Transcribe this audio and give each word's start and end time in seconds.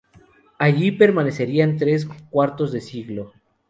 Allí 0.57 0.91
permanecerían 0.93 1.77
tres 1.77 2.07
cuartos 2.31 2.71
de 2.71 2.81
siglo. 2.81 3.33